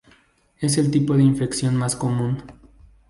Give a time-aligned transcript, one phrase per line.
[0.59, 2.41] Es el tipo de infección más común.